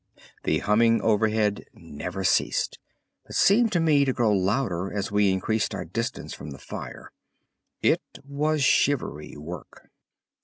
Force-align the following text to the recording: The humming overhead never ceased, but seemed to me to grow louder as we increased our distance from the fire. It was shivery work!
The 0.45 0.57
humming 0.57 0.99
overhead 1.03 1.63
never 1.75 2.23
ceased, 2.23 2.79
but 3.23 3.35
seemed 3.35 3.71
to 3.73 3.79
me 3.79 4.03
to 4.03 4.13
grow 4.13 4.31
louder 4.33 4.91
as 4.91 5.11
we 5.11 5.29
increased 5.29 5.75
our 5.75 5.85
distance 5.85 6.33
from 6.33 6.49
the 6.49 6.57
fire. 6.57 7.11
It 7.83 8.01
was 8.27 8.63
shivery 8.63 9.37
work! 9.37 9.91